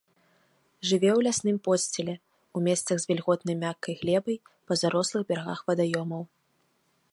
[0.91, 4.37] Жыве ў лясным подсціле ў месцах з вільготнай мяккай глебай,
[4.71, 6.21] па зарослых берагах вадаёмаў.